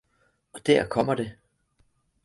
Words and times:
Og 0.53 0.67
der 0.67 0.87
kommer 0.87 1.15
det 1.15 1.33